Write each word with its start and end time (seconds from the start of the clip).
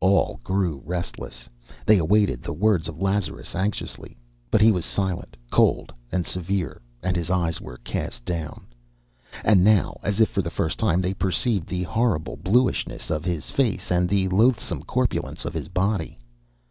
All 0.00 0.40
grew 0.42 0.80
restless; 0.86 1.50
they 1.84 1.98
awaited 1.98 2.40
the 2.42 2.54
words 2.54 2.88
of 2.88 3.02
Lazarus 3.02 3.54
anxiously. 3.54 4.16
But 4.50 4.62
he 4.62 4.72
was 4.72 4.86
silent, 4.86 5.36
cold 5.50 5.92
and 6.10 6.26
severe, 6.26 6.80
and 7.02 7.14
his 7.14 7.28
eyes 7.30 7.60
were 7.60 7.76
cast 7.84 8.24
down. 8.24 8.68
And 9.44 9.62
now, 9.62 9.98
as 10.02 10.18
if 10.18 10.30
for 10.30 10.40
the 10.40 10.48
first 10.48 10.78
time, 10.78 11.02
they 11.02 11.12
perceived 11.12 11.66
the 11.68 11.82
horrible 11.82 12.38
bluishness 12.38 13.10
of 13.10 13.26
his 13.26 13.50
face 13.50 13.90
and 13.90 14.08
the 14.08 14.28
loathsome 14.28 14.82
corpulence 14.82 15.44
of 15.44 15.52
his 15.52 15.68
body. 15.68 16.18